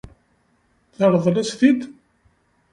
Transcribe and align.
Teṛḍel-as-t-id? 0.95 1.81